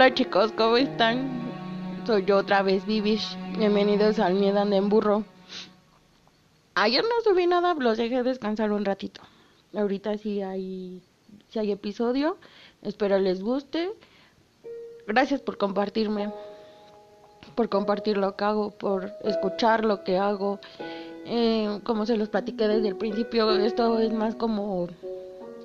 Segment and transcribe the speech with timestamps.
[0.00, 1.28] Hola chicos, ¿cómo están?
[2.06, 3.36] Soy yo otra vez, Vivish.
[3.58, 5.24] Bienvenidos al Miedo en Burro.
[6.74, 9.20] Ayer no subí nada, los dejé descansar un ratito.
[9.74, 11.02] Ahorita sí hay,
[11.50, 12.38] sí hay episodio.
[12.80, 13.92] Espero les guste.
[15.06, 16.32] Gracias por compartirme.
[17.54, 20.60] Por compartir lo que hago, por escuchar lo que hago.
[21.26, 24.88] Eh, como se los platiqué desde el principio, esto es más como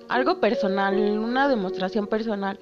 [0.10, 2.60] algo personal, una demostración personal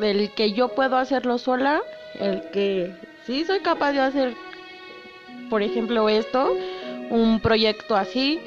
[0.00, 1.82] el que yo puedo hacerlo sola,
[2.18, 2.94] el que
[3.26, 4.34] sí soy capaz de hacer,
[5.50, 6.56] por ejemplo, esto,
[7.10, 8.40] un proyecto así.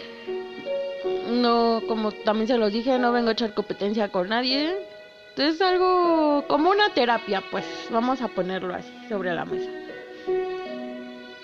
[1.29, 4.75] No, como también se los dije, no vengo a echar competencia con nadie.
[5.37, 9.69] Es algo como una terapia, pues vamos a ponerlo así sobre la mesa.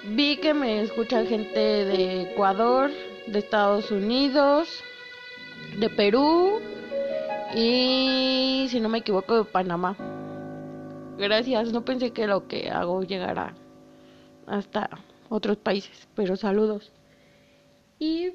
[0.06, 2.92] Vi que me escuchan gente de Ecuador,
[3.28, 4.84] de Estados Unidos,
[5.78, 6.60] de Perú,
[7.56, 9.96] y si no me equivoco de Panamá.
[11.18, 13.54] Gracias, no pensé que lo que hago llegara
[14.48, 14.90] hasta
[15.30, 16.92] otros países, pero saludos.
[18.00, 18.34] Y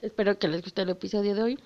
[0.00, 1.58] espero que les guste el episodio de hoy.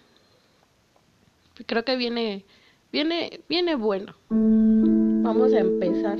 [1.66, 2.44] Creo que viene
[2.92, 4.14] viene viene bueno.
[4.30, 6.18] Vamos a empezar.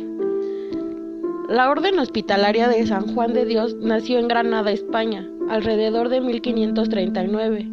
[1.49, 7.69] La Orden Hospitalaria de San Juan de Dios nació en Granada, España, alrededor de 1539.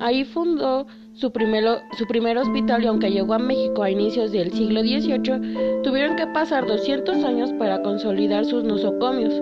[0.00, 0.86] Ahí fundó
[1.18, 6.26] su, primer hospital y aunque llegó a México a inicios del siglo XVIII, tuvieron que
[6.28, 9.34] pasar 200 años para consolidar sus nosocomios.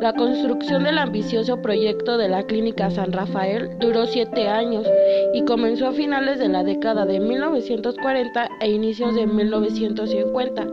[0.00, 4.86] La construcción del ambicioso proyecto de la Clínica San Rafael duró siete años
[5.32, 10.66] y comenzó a finales de la década de 1940 e inicios de 1950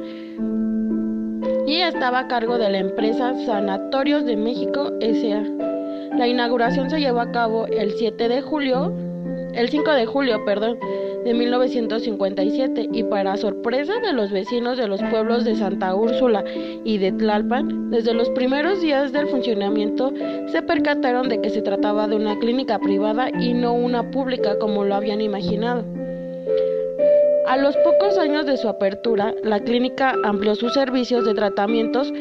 [1.66, 5.44] y estaba a cargo de la empresa Sanatorios de México S.A.
[6.16, 8.94] La inauguración se llevó a cabo el 7 de julio
[9.56, 10.78] el 5 de julio, perdón,
[11.26, 16.44] de 1957 y para sorpresa de los vecinos de los pueblos de Santa Úrsula
[16.84, 20.14] y de Tlalpan, desde los primeros días del funcionamiento
[20.48, 24.84] se percataron de que se trataba de una clínica privada y no una pública como
[24.84, 25.84] lo habían imaginado.
[27.48, 32.12] A los pocos años de su apertura, la clínica amplió sus servicios de tratamientos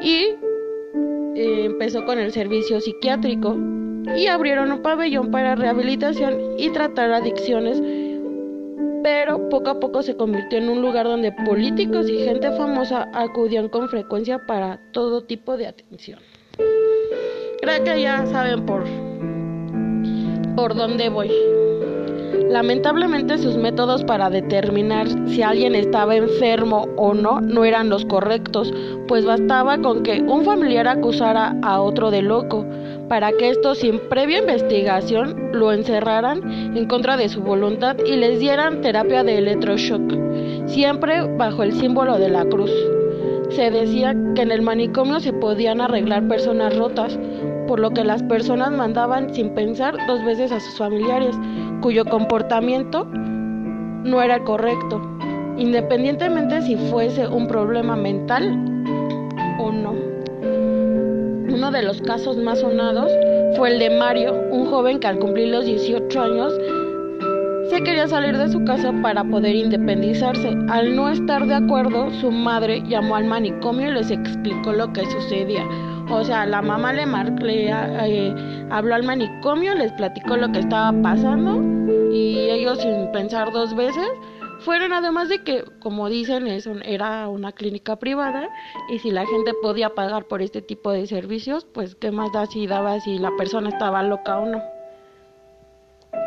[0.00, 0.34] y
[1.34, 3.56] eh, empezó con el servicio psiquiátrico,
[4.16, 7.82] y abrieron un pabellón para rehabilitación y tratar adicciones,
[9.02, 13.68] pero poco a poco se convirtió en un lugar donde políticos y gente famosa acudían
[13.68, 16.20] con frecuencia para todo tipo de atención.
[17.60, 18.84] Creo que ya saben por,
[20.56, 21.30] por dónde voy.
[22.48, 28.72] Lamentablemente sus métodos para determinar si alguien estaba enfermo o no no eran los correctos,
[29.08, 32.66] pues bastaba con que un familiar acusara a otro de loco
[33.08, 38.40] para que estos sin previa investigación lo encerraran en contra de su voluntad y les
[38.40, 40.02] dieran terapia de electroshock,
[40.66, 42.72] siempre bajo el símbolo de la cruz.
[43.50, 47.18] Se decía que en el manicomio se podían arreglar personas rotas,
[47.66, 51.36] por lo que las personas mandaban sin pensar dos veces a sus familiares,
[51.82, 55.00] cuyo comportamiento no era correcto,
[55.58, 58.58] independientemente si fuese un problema mental
[59.58, 60.11] o no.
[61.52, 63.12] Uno de los casos más sonados
[63.56, 66.52] fue el de Mario, un joven que al cumplir los 18 años
[67.68, 70.56] se quería salir de su casa para poder independizarse.
[70.70, 75.04] Al no estar de acuerdo, su madre llamó al manicomio y les explicó lo que
[75.10, 75.62] sucedía.
[76.10, 78.34] O sea, la mamá le, le eh,
[78.70, 81.62] habló al manicomio, les platicó lo que estaba pasando
[82.10, 84.08] y ellos sin pensar dos veces
[84.62, 86.46] fueron además de que, como dicen,
[86.84, 88.48] era una clínica privada
[88.88, 92.46] y si la gente podía pagar por este tipo de servicios, pues qué más da
[92.46, 94.62] si daba si la persona estaba loca o no.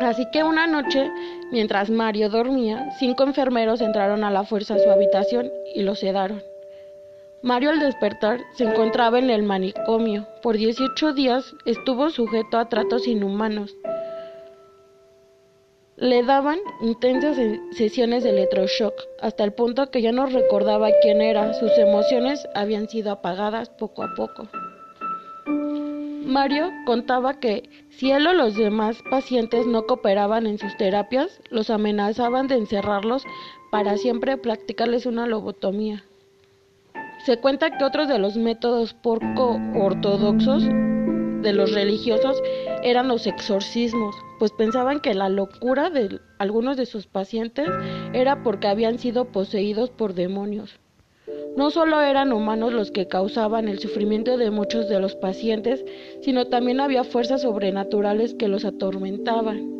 [0.00, 1.10] Así que una noche,
[1.50, 6.42] mientras Mario dormía, cinco enfermeros entraron a la fuerza a su habitación y lo sedaron.
[7.42, 10.26] Mario al despertar se encontraba en el manicomio.
[10.42, 13.76] Por 18 días estuvo sujeto a tratos inhumanos.
[15.96, 17.38] Le daban intensas
[17.70, 21.54] sesiones de electroshock, hasta el punto que ya no recordaba quién era.
[21.54, 24.46] Sus emociones habían sido apagadas poco a poco.
[26.26, 31.70] Mario contaba que si él o los demás pacientes no cooperaban en sus terapias, los
[31.70, 33.24] amenazaban de encerrarlos
[33.70, 36.04] para siempre practicarles una lobotomía.
[37.24, 42.42] Se cuenta que otros de los métodos poco ortodoxos de los religiosos
[42.86, 47.68] eran los exorcismos, pues pensaban que la locura de algunos de sus pacientes
[48.12, 50.78] era porque habían sido poseídos por demonios.
[51.56, 55.84] No solo eran humanos los que causaban el sufrimiento de muchos de los pacientes,
[56.20, 59.74] sino también había fuerzas sobrenaturales que los atormentaban.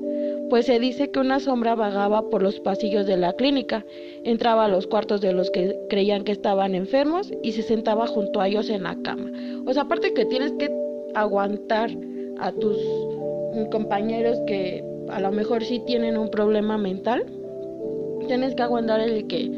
[0.48, 3.84] pues se dice que una sombra vagaba por los pasillos de la clínica,
[4.22, 8.40] entraba a los cuartos de los que creían que estaban enfermos y se sentaba junto
[8.40, 9.30] a ellos en la cama.
[9.66, 10.70] O sea, aparte que tienes que
[11.14, 11.90] aguantar
[12.38, 12.76] a tus
[13.70, 17.24] compañeros que a lo mejor sí tienen un problema mental,
[18.26, 19.50] tienes que aguantar el que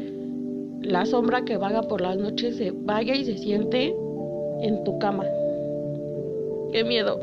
[0.81, 3.93] la sombra que vaga por las noches se vaya y se siente
[4.61, 5.25] en tu cama.
[6.71, 7.19] Qué miedo.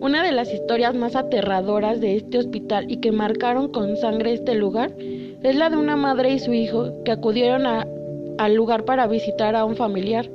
[0.00, 4.54] Una de las historias más aterradoras de este hospital y que marcaron con sangre este
[4.54, 9.56] lugar es la de una madre y su hijo que acudieron al lugar para visitar
[9.56, 10.28] a un familiar.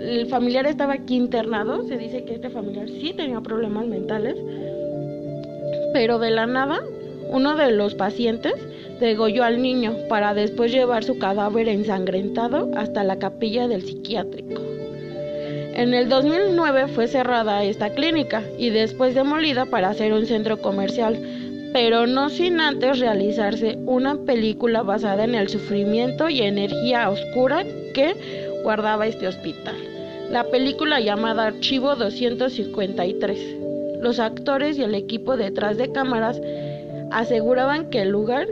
[0.00, 4.34] El familiar estaba aquí internado, se dice que este familiar sí tenía problemas mentales,
[5.92, 6.80] pero de la nada
[7.28, 8.54] uno de los pacientes
[8.98, 14.62] degolló al niño para después llevar su cadáver ensangrentado hasta la capilla del psiquiátrico.
[15.74, 21.18] En el 2009 fue cerrada esta clínica y después demolida para hacer un centro comercial,
[21.72, 27.64] pero no sin antes realizarse una película basada en el sufrimiento y energía oscura
[27.94, 29.76] que guardaba este hospital.
[30.30, 33.56] La película llamada Archivo 253.
[34.00, 36.40] Los actores y el equipo detrás de cámaras
[37.10, 38.46] aseguraban que el lugar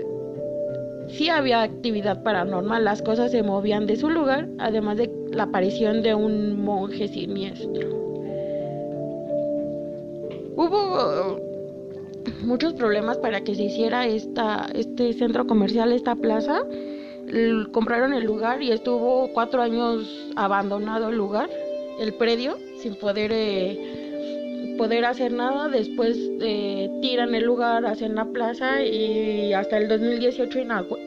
[1.09, 6.03] sí había actividad paranormal, las cosas se movían de su lugar, además de la aparición
[6.03, 7.89] de un monje siniestro.
[10.57, 11.41] Hubo
[12.43, 16.63] muchos problemas para que se hiciera esta, este centro comercial, esta plaza.
[17.73, 21.51] Compraron el lugar y estuvo cuatro años abandonado el lugar,
[22.01, 23.99] el predio, sin poder eh,
[24.79, 30.61] poder hacer nada, después eh, tiran el lugar, hacen la plaza y hasta el 2018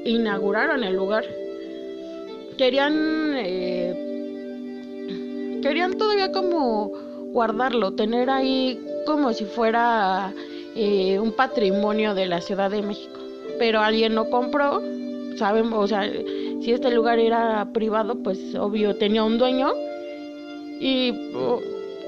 [0.06, 1.24] inauguraron el lugar.
[2.58, 3.96] Querían, eh,
[5.64, 6.92] querían todavía como
[7.32, 10.34] guardarlo, tener ahí como si fuera
[10.76, 13.20] eh, un patrimonio de la Ciudad de México.
[13.58, 14.84] Pero alguien no compró,
[15.38, 16.10] saben, o sea,
[16.62, 19.72] si este lugar era privado, pues obvio tenía un dueño
[20.80, 21.14] y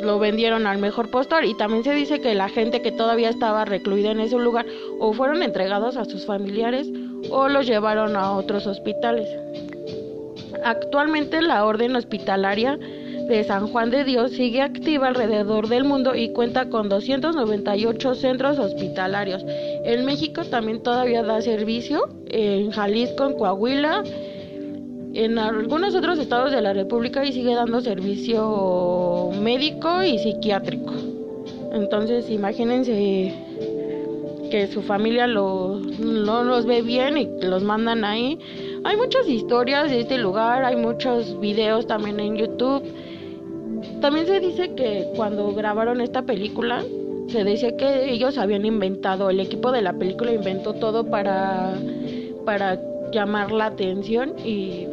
[0.02, 3.66] lo vendieron al mejor postor y también se dice que la gente que todavía estaba
[3.66, 4.66] recluida en ese lugar
[5.00, 6.90] o fueron entregados a sus familiares
[7.30, 9.28] o los llevaron a otros hospitales.
[10.64, 12.78] Actualmente la orden hospitalaria
[13.28, 18.60] de San Juan de Dios sigue activa alrededor del mundo y cuenta con 298 centros
[18.60, 19.46] hospitalarios.
[19.84, 24.04] En México también todavía da servicio, en Jalisco, en Coahuila,
[25.14, 30.94] en algunos otros estados de la República y sigue dando servicio médico y psiquiátrico.
[31.74, 33.34] Entonces, imagínense
[34.50, 35.82] que su familia no
[36.44, 38.40] los ve bien y los mandan ahí.
[38.84, 42.84] Hay muchas historias de este lugar, hay muchos videos también en YouTube.
[44.00, 46.84] También se dice que cuando grabaron esta película,
[47.28, 51.74] se decía que ellos habían inventado, el equipo de la película inventó todo para,
[52.46, 52.80] para
[53.12, 54.88] llamar la atención y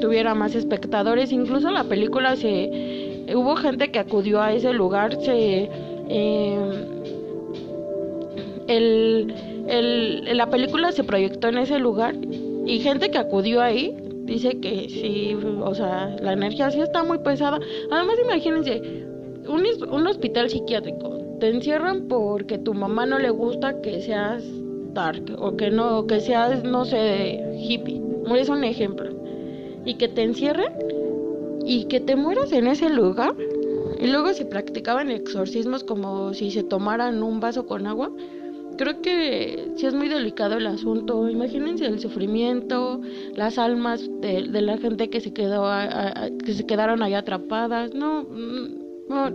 [0.00, 1.32] tuviera más espectadores.
[1.32, 5.20] Incluso la película se hubo gente que acudió a ese lugar.
[5.22, 5.68] Se
[6.08, 6.70] em,
[8.68, 9.34] el,
[9.68, 12.14] el, la película se proyectó en ese lugar
[12.66, 13.96] y gente que acudió ahí
[14.26, 17.60] dice que sí, o sea, la energía sí está muy pesada.
[17.90, 18.82] Además, imagínense,
[19.48, 24.44] un, un hospital psiquiátrico, te encierran porque tu mamá no le gusta que seas
[24.94, 28.02] dark o que no, que seas, no sé, hippie.
[28.34, 29.10] Es un ejemplo
[29.84, 30.72] y que te encierren
[31.64, 33.34] y que te mueras en ese lugar.
[33.98, 38.10] Y luego se practicaban exorcismos como si se tomaran un vaso con agua.
[38.76, 41.30] Creo que sí es muy delicado el asunto.
[41.30, 43.00] Imagínense el sufrimiento,
[43.34, 45.64] las almas de, la gente que se quedó
[46.44, 47.94] que se quedaron ahí atrapadas.
[47.94, 48.75] No, mm,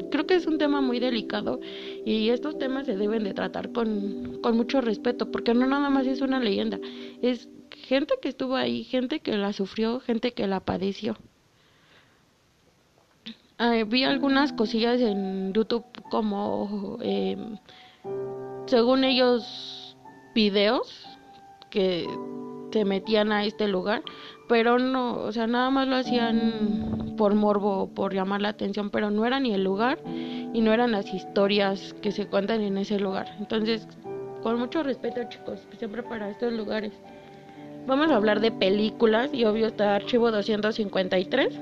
[0.09, 1.59] creo que es un tema muy delicado
[2.05, 6.07] y estos temas se deben de tratar con, con mucho respeto porque no nada más
[6.07, 6.79] es una leyenda,
[7.21, 11.17] es gente que estuvo ahí, gente que la sufrió, gente que la padeció.
[13.87, 17.37] vi algunas cosillas en YouTube como, eh,
[18.65, 19.95] según ellos,
[20.33, 21.05] videos
[21.69, 22.07] que
[22.71, 24.03] se metían a este lugar,
[24.47, 29.11] pero no, o sea, nada más lo hacían por morbo, por llamar la atención, pero
[29.11, 32.97] no era ni el lugar y no eran las historias que se cuentan en ese
[32.97, 33.27] lugar.
[33.37, 33.87] Entonces,
[34.41, 36.93] con mucho respeto, chicos, siempre para estos lugares.
[37.85, 41.59] Vamos a hablar de películas y obvio está Archivo 253.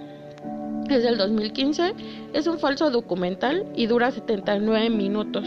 [0.89, 1.93] Es del 2015.
[2.31, 5.45] Es un falso documental y dura 79 minutos.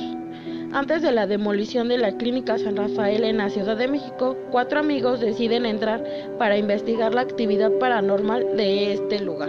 [0.75, 4.81] Antes de la demolición de la clínica San Rafael en la Ciudad de México, cuatro
[4.81, 6.05] amigos deciden entrar
[6.39, 9.49] para investigar la actividad paranormal de este lugar.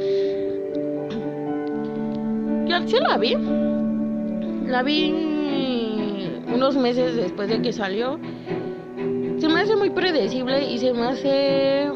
[2.74, 3.36] Yo sí la vi.
[4.65, 5.13] La vi
[6.51, 8.20] unos meses después de que salió.
[9.38, 11.92] Se me hace muy predecible y se me hace...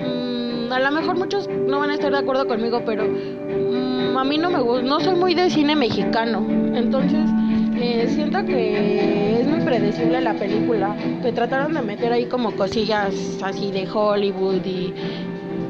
[0.00, 4.24] Mm, a lo mejor muchos no van a estar de acuerdo conmigo, pero mm, a
[4.24, 6.46] mí no me gusta, no soy muy de cine mexicano.
[6.74, 7.28] Entonces,
[7.76, 10.96] eh, siento que es muy predecible la película.
[11.20, 14.94] Que trataron de meter ahí como cosillas así de Hollywood y...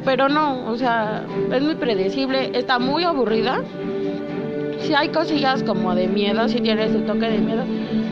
[0.04, 3.62] Pero no, o sea, es muy predecible, está muy aburrida
[4.85, 7.64] si hay cosillas como de miedo, si tiene su toque de miedo,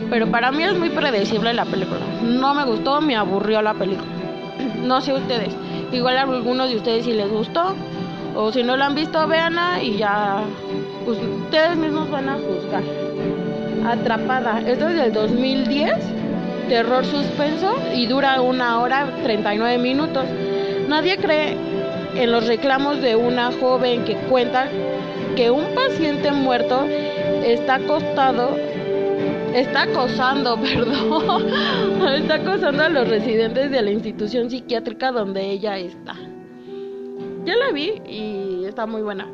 [0.09, 2.01] pero para mí es muy predecible la película.
[2.23, 4.07] No me gustó, me aburrió la película.
[4.83, 5.55] No sé ustedes,
[5.93, 7.73] igual a algunos de ustedes si les gustó,
[8.35, 10.41] o si no la han visto, véanla y ya
[11.05, 12.83] pues, ustedes mismos van a juzgar.
[13.87, 15.93] Atrapada, esto es del 2010,
[16.67, 20.25] terror suspenso y dura una hora 39 minutos.
[20.87, 21.55] Nadie cree
[22.15, 24.67] en los reclamos de una joven que cuenta
[25.35, 26.83] que un paciente muerto
[27.45, 28.55] está acostado,
[29.53, 31.47] está acosando, perdón,
[32.15, 36.15] está acosando a los residentes de la institución psiquiátrica donde ella está.
[37.45, 39.27] Ya la vi y está muy buena.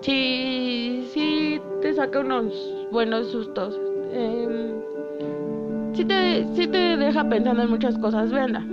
[0.00, 2.52] Sí, sí te saca unos
[2.90, 3.78] buenos sustos.
[4.12, 4.74] Eh,
[5.92, 8.64] sí, te, sí te deja pensando en muchas cosas, véanla.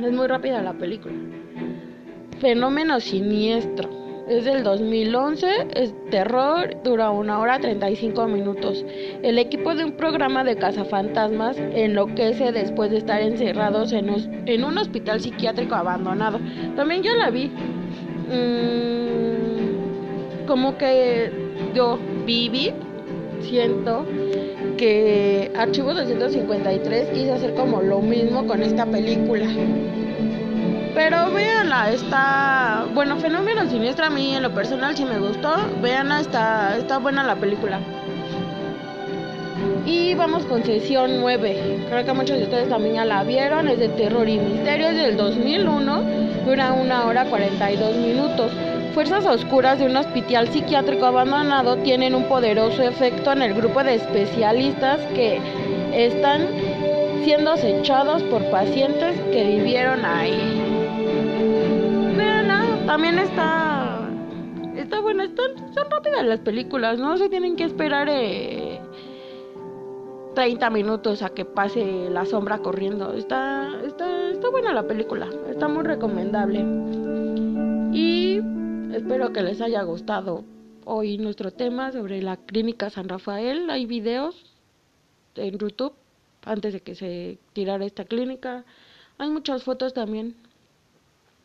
[0.00, 1.14] Es muy rápida la película.
[2.40, 4.01] Fenómeno siniestro.
[4.28, 8.84] Es del 2011, es terror, dura una hora 35 minutos.
[9.22, 14.10] El equipo de un programa de cazafantasmas enloquece después de estar encerrados en,
[14.64, 16.38] un hospital psiquiátrico abandonado.
[16.76, 17.50] También yo la vi.
[18.28, 19.32] Mm,
[20.46, 21.32] como que
[21.74, 22.72] yo viví,
[23.40, 24.06] siento
[24.76, 29.46] que Archivo 253 quiso hacer como lo mismo con esta película.
[30.94, 32.86] Pero véanla, está.
[32.92, 35.54] Bueno, Fenómeno Siniestro a mí en lo personal sí me gustó.
[35.80, 37.80] Véanla, está, está buena la película.
[39.86, 41.86] Y vamos con sesión 9.
[41.88, 43.68] Creo que muchos de ustedes también ya la vieron.
[43.68, 44.88] Es de terror y misterio.
[44.88, 46.02] Es del 2001.
[46.46, 48.52] Dura una hora 42 minutos.
[48.94, 53.94] Fuerzas oscuras de un hospital psiquiátrico abandonado tienen un poderoso efecto en el grupo de
[53.94, 55.40] especialistas que
[55.94, 56.46] están
[57.24, 60.61] siendo acechados por pacientes que vivieron ahí.
[62.92, 64.06] También está.
[64.76, 68.82] Está bueno, están, son rápidas las películas, no se tienen que esperar eh,
[70.34, 73.14] 30 minutos a que pase la sombra corriendo.
[73.14, 76.66] Está, está, está buena la película, está muy recomendable.
[77.94, 78.42] Y
[78.94, 80.44] espero que les haya gustado
[80.84, 83.70] hoy nuestro tema sobre la clínica San Rafael.
[83.70, 84.54] Hay videos
[85.36, 85.94] en YouTube
[86.44, 88.66] antes de que se tirara esta clínica.
[89.16, 90.36] Hay muchas fotos también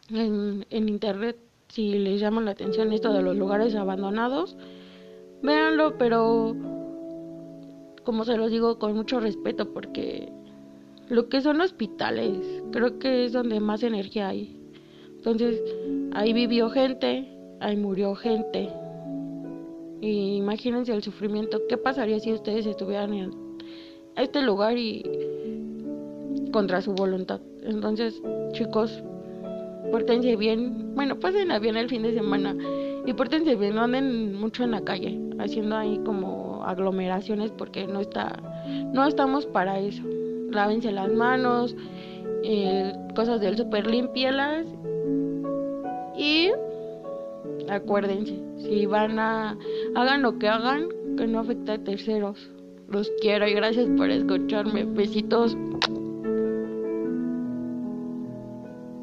[0.09, 1.37] en, en internet
[1.69, 4.55] si les llama la atención esto de los lugares abandonados
[5.41, 6.55] véanlo pero
[8.03, 10.31] como se los digo con mucho respeto porque
[11.09, 12.39] lo que son hospitales
[12.71, 14.57] creo que es donde más energía hay.
[15.17, 15.61] Entonces
[16.13, 18.69] ahí vivió gente ahí murió gente.
[20.01, 21.61] Y imagínense el sufrimiento.
[21.67, 23.31] Qué pasaría si ustedes estuvieran en
[24.15, 25.03] este lugar y
[26.51, 28.21] contra su voluntad entonces
[28.53, 29.03] chicos
[29.91, 32.55] pórtense bien, bueno, pasen bien el fin de semana
[33.05, 38.01] y pórtense bien, no anden mucho en la calle, haciendo ahí como aglomeraciones porque no
[38.01, 38.37] está,
[38.93, 40.03] no estamos para eso.
[40.51, 41.75] Lávense las manos,
[42.43, 44.65] eh, cosas del super limpialas
[46.17, 46.51] y
[47.69, 49.57] acuérdense, si van a,
[49.95, 52.49] hagan lo que hagan, que no afecte a terceros.
[52.89, 54.85] Los quiero y gracias por escucharme.
[54.85, 55.57] Besitos.